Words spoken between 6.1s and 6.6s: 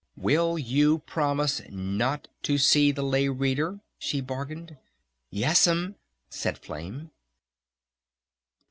said